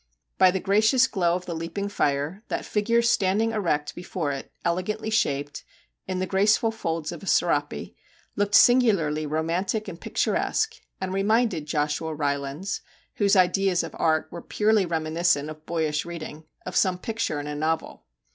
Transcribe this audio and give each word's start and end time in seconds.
By 0.39 0.49
the 0.49 0.59
gracious 0.59 1.05
glow 1.05 1.35
of 1.35 1.45
the 1.45 1.53
leaping 1.53 1.87
fire, 1.87 2.41
that 2.47 2.65
figure 2.65 3.03
standing 3.03 3.51
erect 3.51 3.93
before 3.93 4.31
it, 4.31 4.51
elegantly 4.65 5.11
shaped, 5.11 5.63
in 6.07 6.17
the 6.17 6.25
graceful 6.25 6.71
folds 6.71 7.11
of 7.11 7.21
a 7.21 7.27
serape, 7.27 7.95
looked 8.35 8.55
singularly 8.55 9.27
romantic 9.27 9.87
and 9.87 10.01
pictu 10.01 10.31
36 10.31 10.31
MR. 10.31 10.33
JACK 10.33 10.33
HAMLIN'S 10.33 10.41
MEDIATION 10.41 10.47
resque, 10.47 10.81
and 11.01 11.13
reminded 11.13 11.65
Joshua 11.67 12.15
Rylands 12.15 12.81
whose 13.17 13.35
ideas 13.35 13.83
of 13.83 13.95
art 13.99 14.27
were 14.31 14.41
purely 14.41 14.87
reminiscent 14.87 15.51
of 15.51 15.63
boyish 15.67 16.03
reading 16.03 16.45
of 16.65 16.75
some 16.75 16.97
picture 16.97 17.39
in 17.39 17.45
a 17.45 17.53
novel. 17.53 18.01